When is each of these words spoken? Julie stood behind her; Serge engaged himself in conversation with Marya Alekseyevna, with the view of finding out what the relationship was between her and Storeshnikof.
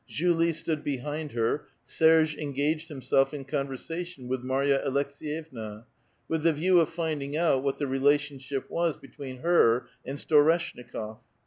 Julie 0.07 0.51
stood 0.53 0.83
behind 0.83 1.33
her; 1.33 1.67
Serge 1.85 2.35
engaged 2.35 2.87
himself 2.89 3.35
in 3.35 3.45
conversation 3.45 4.27
with 4.27 4.41
Marya 4.41 4.81
Alekseyevna, 4.83 5.85
with 6.27 6.41
the 6.41 6.53
view 6.53 6.79
of 6.79 6.89
finding 6.89 7.37
out 7.37 7.61
what 7.61 7.77
the 7.77 7.85
relationship 7.85 8.67
was 8.71 8.97
between 8.97 9.41
her 9.41 9.87
and 10.03 10.17
Storeshnikof. 10.17 11.19